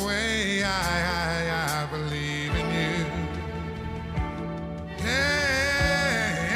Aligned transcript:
away. 0.00 0.62
I, 0.62 0.68
I, 0.68 1.82
I 1.82 1.86
believe 1.86 2.52
in 2.60 2.66
you. 2.78 2.96
Hey, 4.98 6.48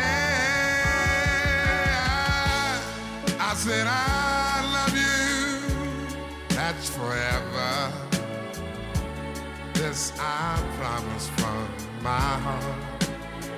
I, 1.95 2.81
I 3.39 3.55
said, 3.55 3.87
I 3.87 4.63
love 4.77 4.95
you. 4.97 5.17
That's 6.51 6.89
forever. 6.91 7.93
This 9.75 10.13
I 10.19 10.61
promise 10.79 11.29
from 11.39 11.69
my 12.03 12.33
heart. 12.47 13.09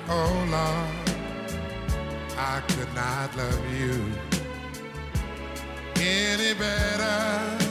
Oh, 0.09 0.33
Lord, 0.55 1.17
I 2.37 2.61
could 2.67 2.93
not 2.93 3.35
love 3.37 3.65
you 3.79 3.95
any 5.97 6.53
better. 6.53 7.70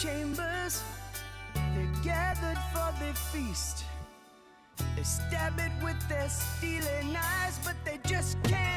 chambers, 0.00 0.82
they're 1.54 2.02
gathered 2.02 2.58
for 2.72 2.90
the 3.04 3.12
feast. 3.14 3.84
They 4.96 5.02
stab 5.02 5.58
it 5.58 5.72
with 5.84 6.08
their 6.08 6.28
stealing 6.30 7.14
eyes, 7.14 7.58
but 7.62 7.76
they 7.84 7.98
just 8.08 8.42
can't. 8.44 8.69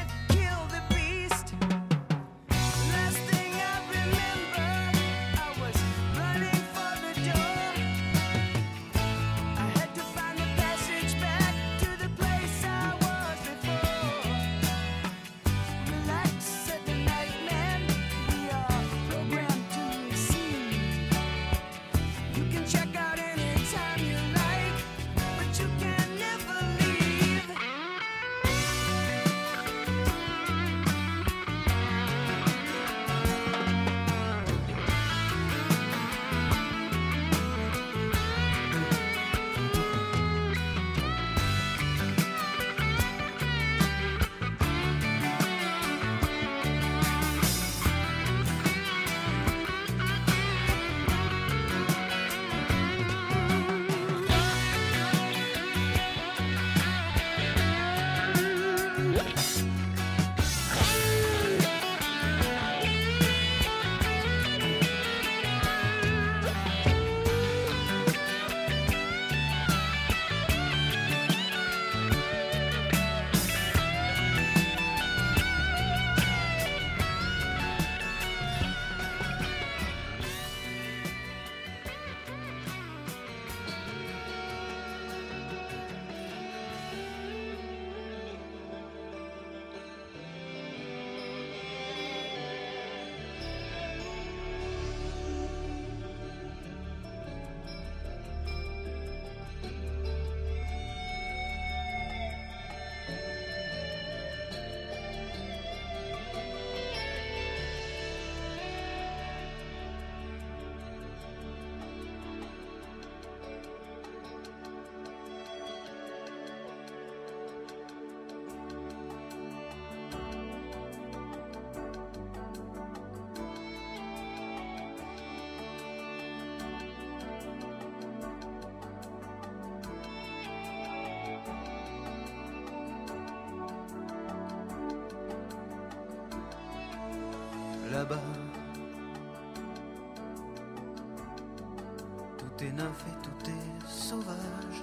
Tout 142.36 142.64
est 142.64 142.72
neuf 142.72 143.04
et 143.08 143.22
tout 143.22 143.50
est 143.50 143.88
sauvage. 143.88 144.82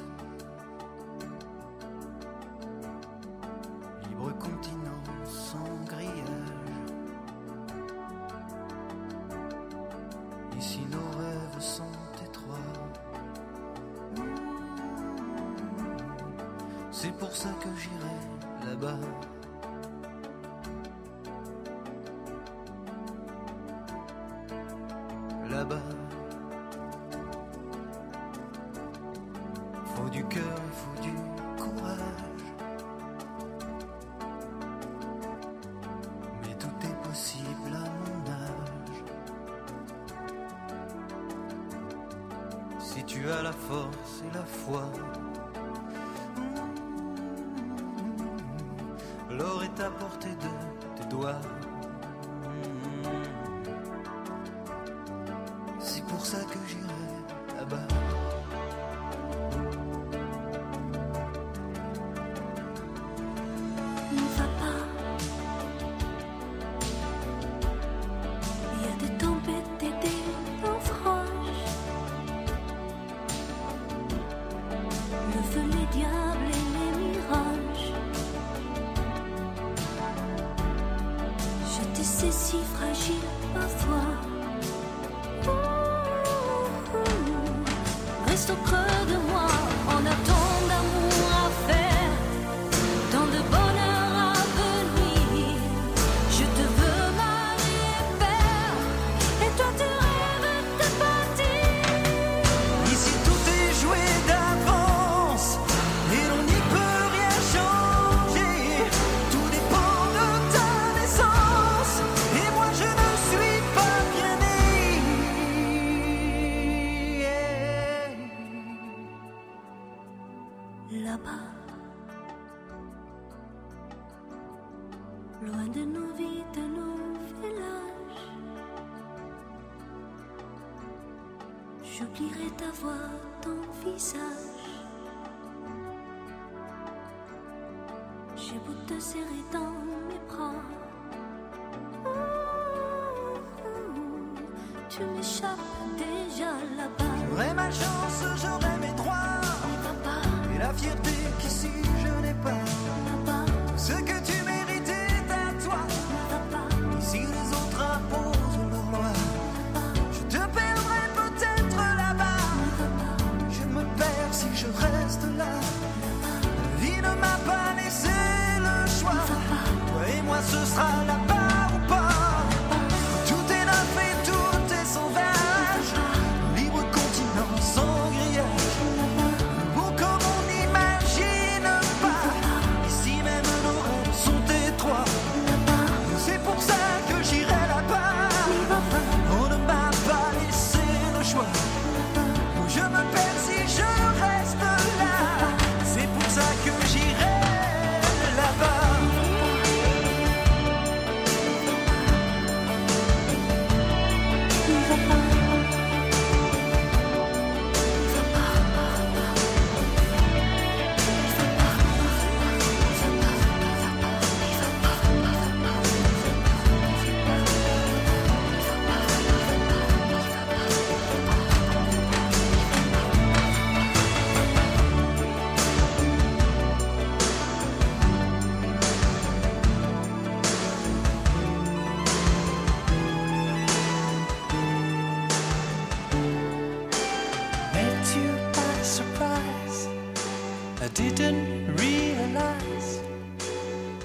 Libre 4.09 4.33
continent 4.39 5.03
sans 5.25 5.85
grillage. 5.85 6.15
Ici 10.57 10.79
nos 10.89 11.19
rêves 11.19 11.59
sont 11.59 11.83
étroits. 12.25 12.57
C'est 16.91 17.15
pour 17.17 17.35
ça 17.35 17.49
que 17.61 17.69
j'irai 17.75 18.69
là-bas. 18.71 18.97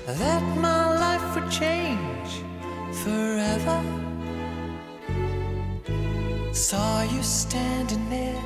that 0.07 0.43
my 0.57 0.97
life 0.99 1.35
would 1.35 1.51
change 1.51 2.43
forever. 3.03 3.83
Saw 6.53 7.03
you 7.03 7.23
standing 7.23 8.09
there, 8.09 8.43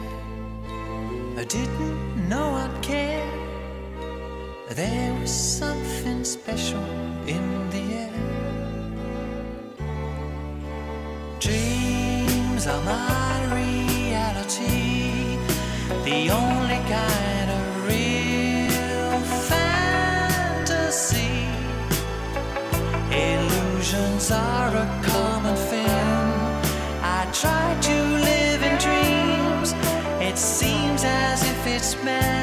I 1.37 1.45
didn't 1.45 2.29
know 2.29 2.55
I'd 2.55 2.83
care. 2.83 3.31
There 4.71 5.15
was 5.21 5.31
something 5.31 6.25
special 6.25 6.85
in 7.27 7.71
the 7.71 7.85
air. 8.05 8.21
Dreams 11.41 12.67
are 12.67 12.83
my 12.85 13.55
reality, 13.55 15.37
the 16.05 16.31
only 16.31 16.81
kind. 16.89 17.40
illusions 23.93 24.31
are 24.31 24.69
a 24.69 25.01
common 25.03 25.57
thing. 25.57 25.87
I 27.03 27.29
try 27.33 27.77
to 27.81 28.03
live 28.29 28.63
in 28.63 28.79
dreams, 28.79 29.73
it 30.21 30.39
seems 30.39 31.03
as 31.05 31.43
if 31.43 31.67
it's 31.67 32.03
meant. 32.05 32.40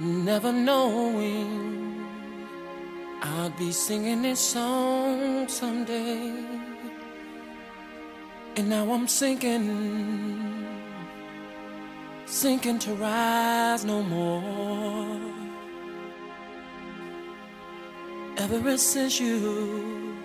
never 0.00 0.52
knowing 0.52 2.06
I'd 3.20 3.56
be 3.58 3.72
singing 3.72 4.22
this 4.22 4.40
song 4.40 5.48
someday. 5.48 6.32
And 8.56 8.68
now 8.68 8.92
I'm 8.92 9.08
sinking, 9.08 10.66
sinking 12.26 12.78
to 12.80 12.94
rise 12.94 13.84
no 13.84 14.02
more. 14.02 15.20
Ever 18.36 18.78
since 18.78 19.20
you 19.20 20.16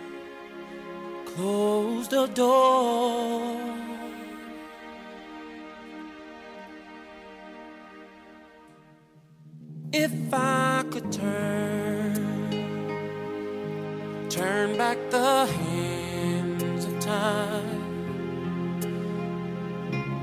closed 1.26 2.12
the 2.12 2.28
door. 2.28 3.83
If 9.96 10.12
I 10.34 10.84
could 10.90 11.12
turn, 11.12 12.16
turn 14.28 14.76
back 14.76 14.98
the 15.12 15.46
hands 15.46 16.86
of 16.86 17.00
time, 17.00 17.80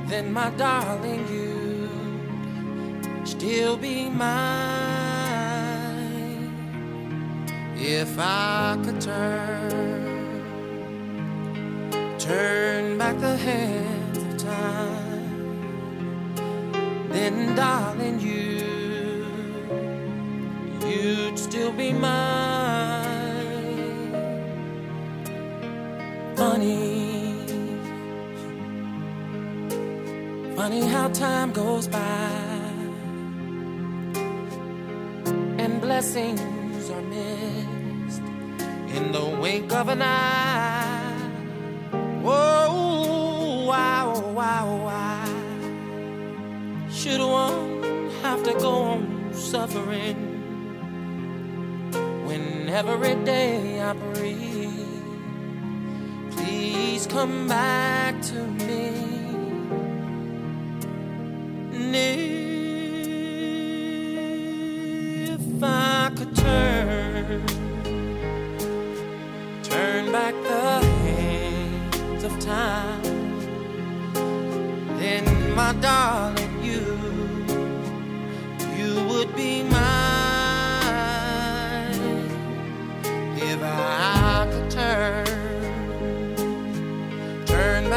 then 0.09 0.33
my 0.33 0.51
darling, 0.57 1.25
you'd 1.29 3.29
still 3.29 3.77
be 3.77 4.11
mine. 4.11 4.51
If 7.77 8.19
I 8.19 8.77
could 8.85 9.01
turn, 9.01 10.43
turn 12.19 12.99
back 12.99 13.21
the 13.21 13.37
hands 13.37 14.19
of 14.19 14.37
time, 14.37 15.63
then 17.13 17.55
darling, 17.55 18.19
you 18.19 18.80
you'd 20.91 21.39
still 21.39 21.73
be 21.73 21.93
mine. 21.93 23.11
Funny, 26.37 27.45
funny 30.57 30.81
how 30.81 31.09
time 31.09 31.53
goes 31.53 31.87
by 31.87 32.51
and 35.59 35.81
blessings 35.81 36.89
are 36.91 37.03
missed 37.03 38.23
in 38.97 39.13
the 39.13 39.39
wink 39.41 39.73
of 39.73 39.89
an 39.89 40.03
eye. 40.03 41.31
Oh, 41.93 42.21
Whoa, 42.23 42.67
oh, 42.71 43.67
wow, 43.67 44.13
oh, 44.17 44.33
wow, 44.33 44.67
wow. 44.89 45.29
Should 46.91 47.21
one 47.21 48.11
have 48.23 48.43
to 48.45 48.55
go 48.55 48.73
on 48.93 49.31
suffering? 49.35 50.30
When 52.71 52.89
every 52.89 53.25
day 53.25 53.81
I 53.81 53.93
breathe? 53.93 55.03
Please 56.31 57.07
come 57.07 57.49
back 57.49 58.21
to 58.23 58.47
me. 58.47 58.93
And 61.73 61.97
if 65.29 65.63
I 65.63 66.11
could 66.17 66.37
turn, 66.37 67.47
turn 69.63 70.13
back 70.13 70.35
the 70.43 70.87
hands 71.05 72.25
of 72.25 72.39
time, 72.39 73.03
then 74.99 75.55
my 75.55 75.73
darling, 75.81 76.50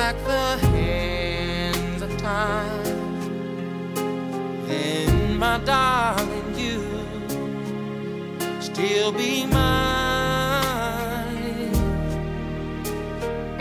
back 0.04 0.20
the 0.26 0.68
hands 0.68 2.02
of 2.02 2.12
time. 2.18 2.98
Then 4.68 5.38
my 5.38 5.58
darling, 5.60 6.50
you 6.64 6.80
still 8.60 9.14
be 9.14 9.46
mine, 9.46 10.44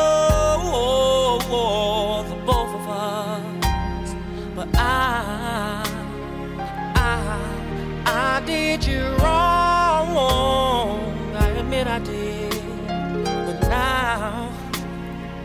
the 2.30 2.36
both 2.50 2.72
of 2.80 2.86
us, 2.88 4.08
but 4.56 4.68
I, 4.76 4.88
I, 6.96 7.12
I 8.06 8.42
did 8.46 8.82
you 8.86 9.02
wrong. 9.18 9.41
I 11.86 11.98
did, 11.98 12.52
but 13.46 13.60
now. 13.68 14.52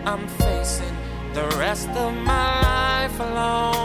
I'm 0.08 0.26
facing 0.28 0.96
the 1.34 1.46
rest 1.60 1.90
of 1.90 2.14
my 2.14 2.62
life 2.62 3.20
alone. 3.20 3.77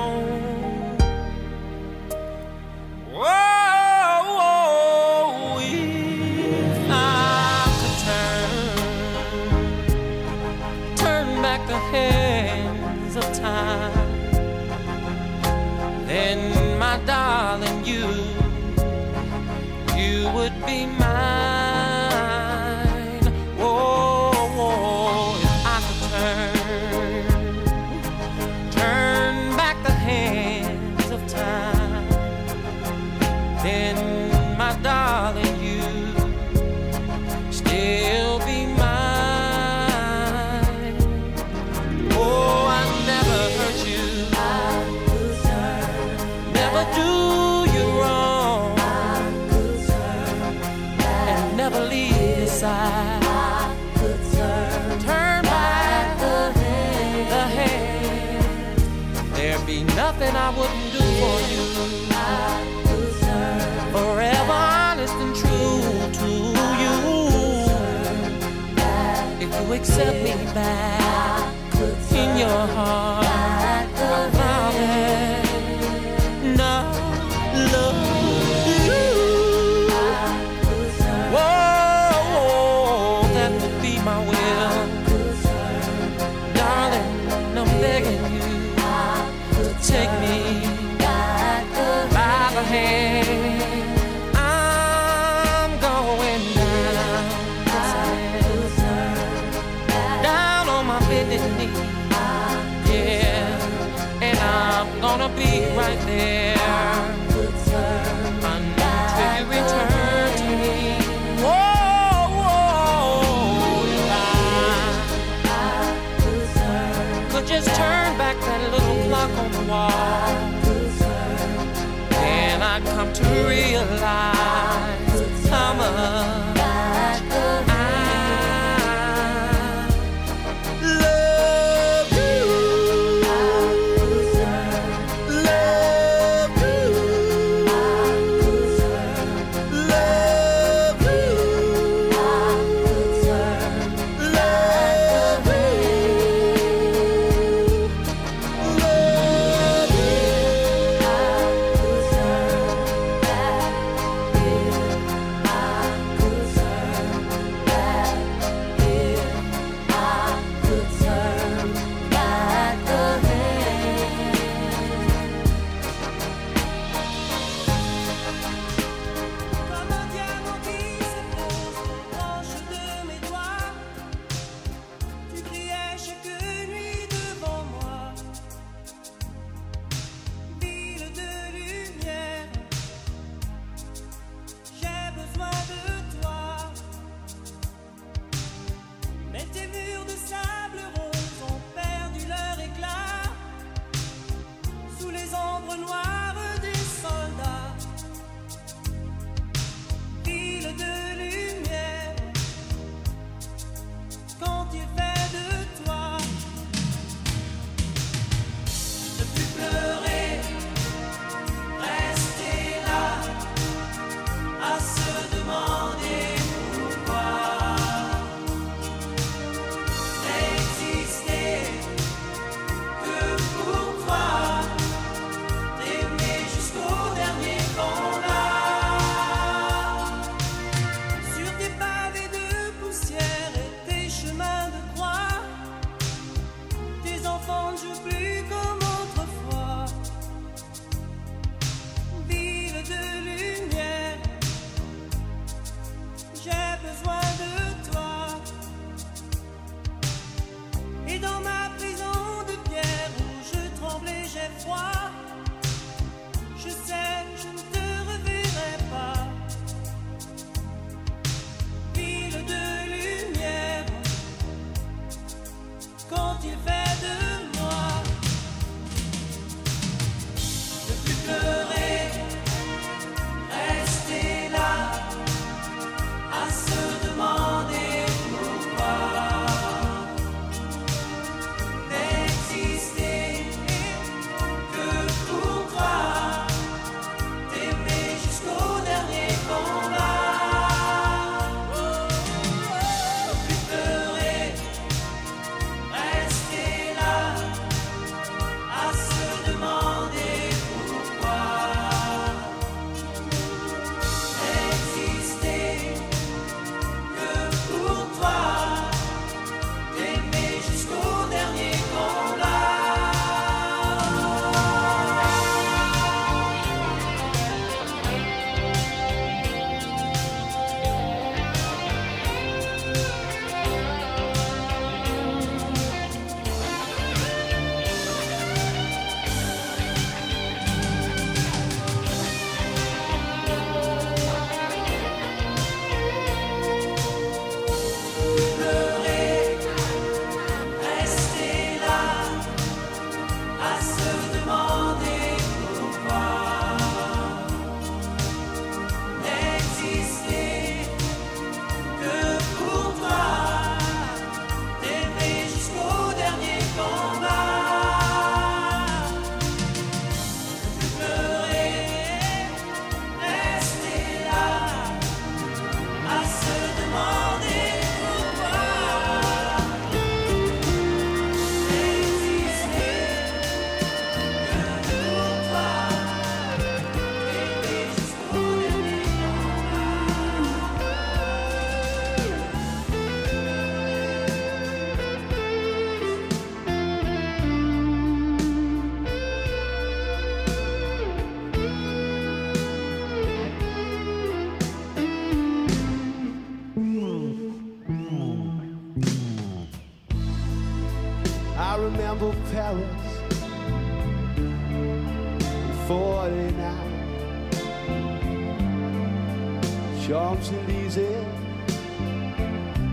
Back 70.54 71.01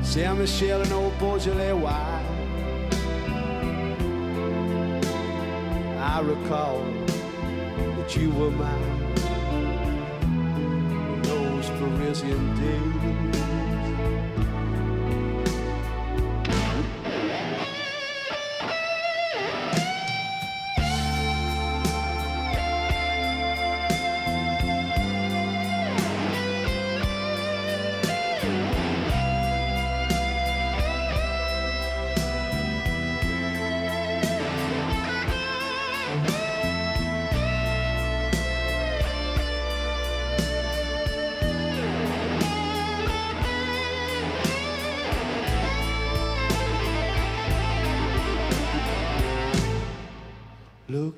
Saint-Michel 0.10 0.82
and 0.82 0.92
old 0.92 1.16
Beaujolais 1.20 1.72
wine 1.72 2.09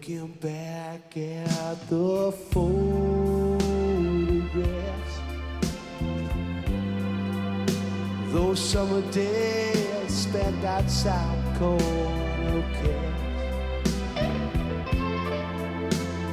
Looking 0.02 0.34
back 0.42 1.16
at 1.16 1.88
the 1.88 2.32
photographs, 2.50 3.62
those 8.34 8.60
summer 8.60 9.02
days 9.12 10.12
spent 10.12 10.66
outside 10.66 11.38
corner 11.60 12.64
cafes. 12.82 13.46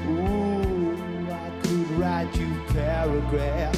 Ooh, 0.09 1.29
I 1.31 1.51
could 1.61 1.91
write 1.99 2.35
you 2.39 2.51
paragraphs 2.73 3.78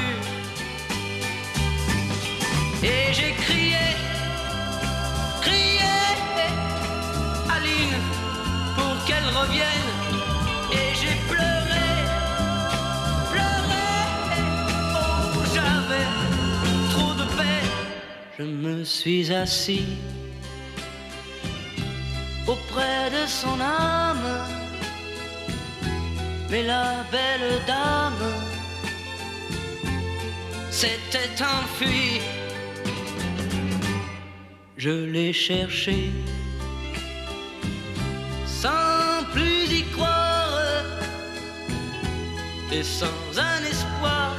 Et 2.83 3.13
j'ai 3.13 3.33
crié, 3.33 3.77
crié, 5.41 5.81
Aline, 7.55 7.97
pour 8.75 9.05
qu'elle 9.05 9.29
revienne. 9.41 9.91
Et 10.71 10.95
j'ai 10.99 11.15
pleuré, 11.29 11.87
pleuré, 13.31 13.89
oh 14.95 15.43
j'avais 15.53 16.07
trop 16.91 17.13
de 17.13 17.25
peine. 17.37 17.71
Je 18.39 18.43
me 18.43 18.83
suis 18.83 19.31
assis 19.31 19.85
auprès 22.47 23.11
de 23.11 23.27
son 23.27 23.61
âme. 23.61 24.47
Mais 26.49 26.63
la 26.63 27.05
belle 27.11 27.61
dame 27.67 28.33
s'était 30.71 31.43
enfuie. 31.43 32.21
Je 34.83 34.89
l'ai 34.89 35.31
cherché 35.31 36.09
sans 38.47 39.23
plus 39.31 39.71
y 39.71 39.83
croire 39.91 40.57
et 42.71 42.81
sans 42.81 43.29
un 43.37 43.63
espoir 43.63 44.33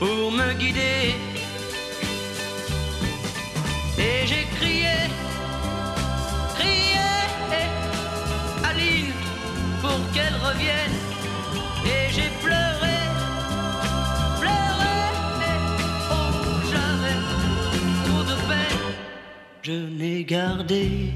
pour 0.00 0.32
me 0.32 0.52
guider. 0.54 1.14
Et 3.96 4.26
j'ai 4.26 4.44
crié, 4.58 4.96
crié, 6.56 6.98
Aline, 8.64 9.12
pour 9.80 10.00
qu'elle 10.12 10.34
revienne. 10.48 10.96
Et 11.86 12.12
j'ai 12.12 12.30
pleuré, 12.42 12.77
je 19.62 19.72
n'ai 19.72 20.24
gardé 20.24 21.12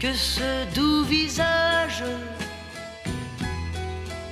que 0.00 0.12
ce 0.12 0.74
doux 0.74 1.04
visage 1.04 2.04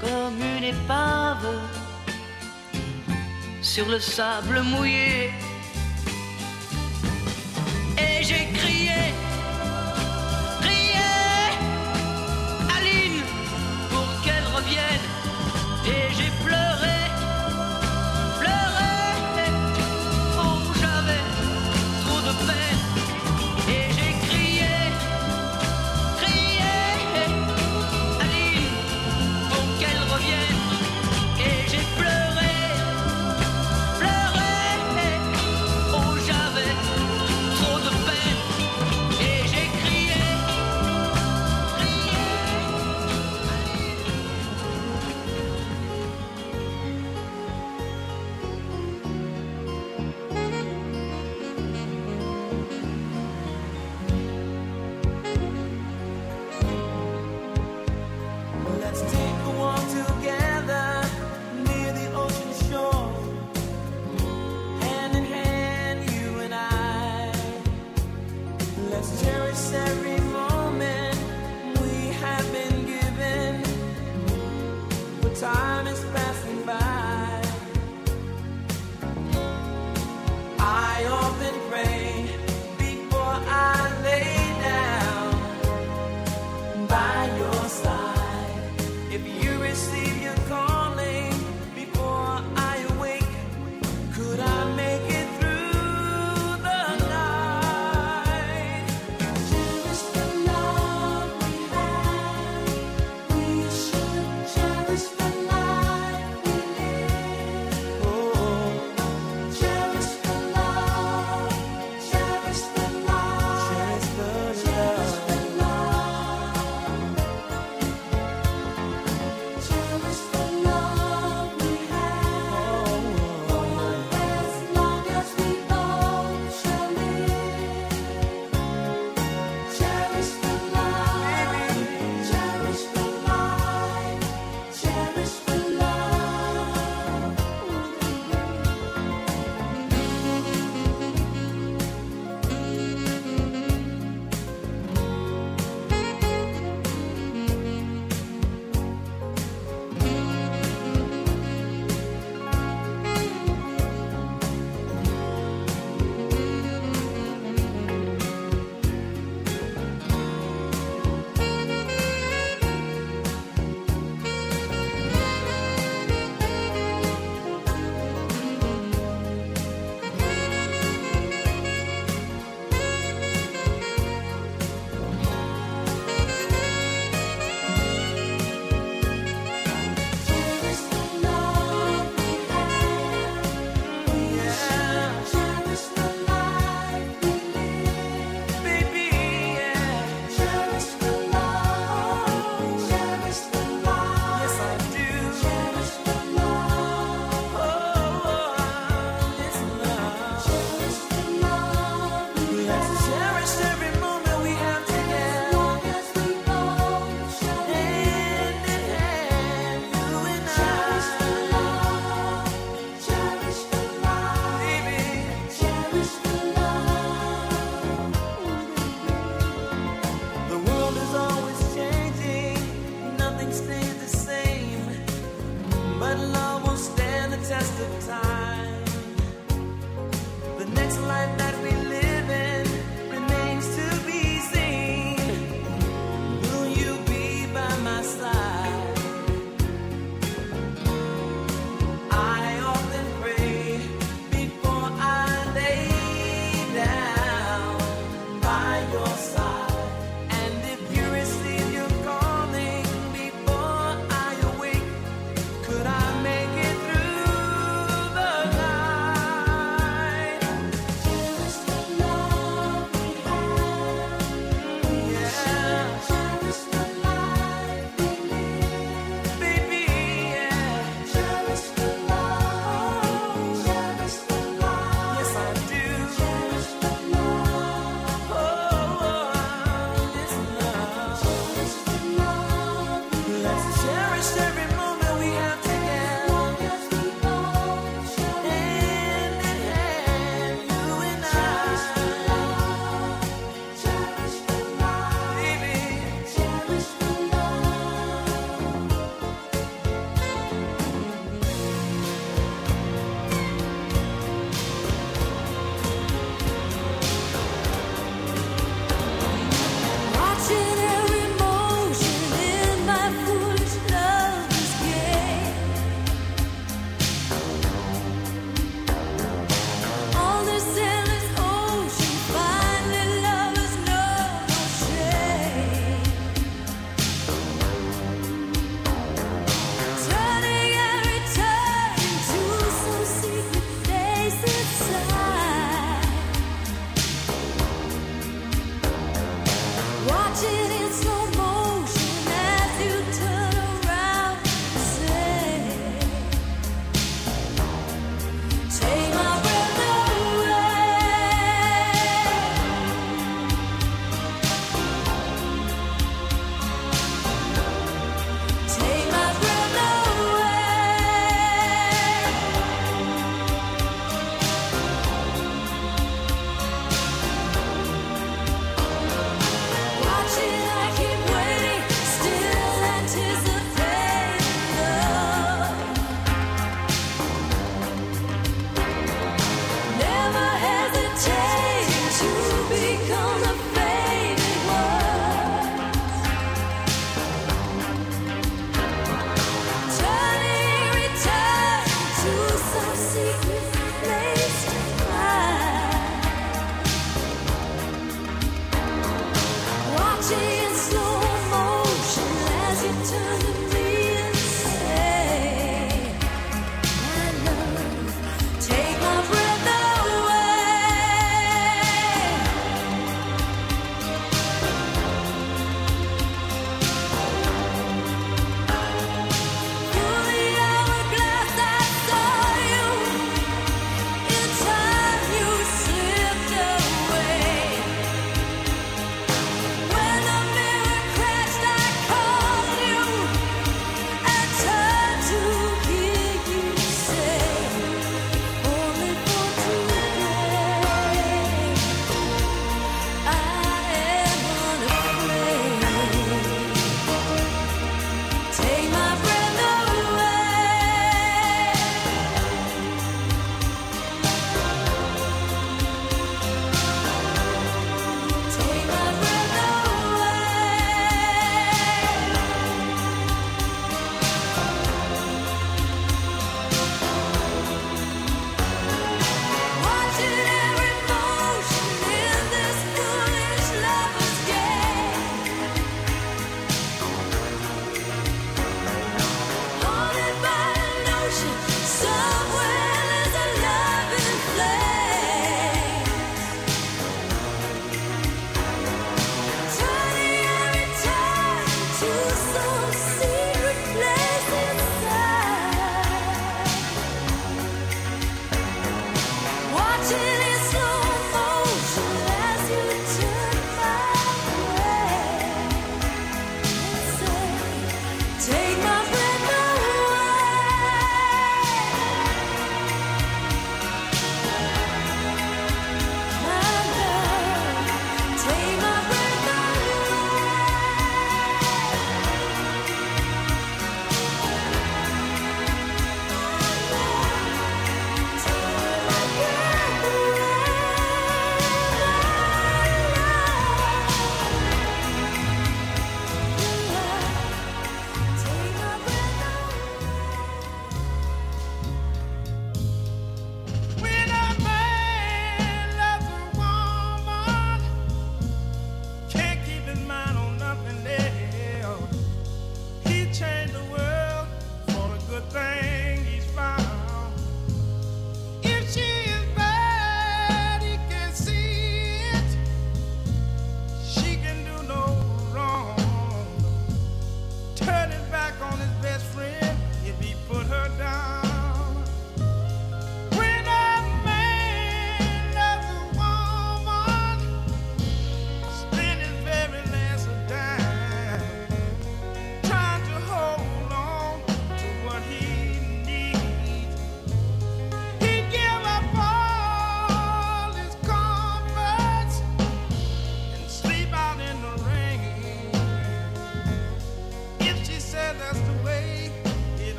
comme 0.00 0.40
une 0.56 0.64
épave 0.64 1.46
sur 3.62 3.86
le 3.88 4.00
sable 4.00 4.62
mouillé. 4.62 5.30
Et 7.98 8.22
j'ai 8.22 8.48
crié, 8.54 9.00
crié, 10.60 11.12
Aline, 12.76 13.22
pour 13.90 14.08
qu'elle 14.22 14.46
revienne. 14.56 15.06
Et 15.86 16.14
j'ai 16.16 16.30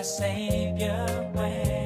my 0.00 0.04
savior 0.04 1.28
when 1.34 1.79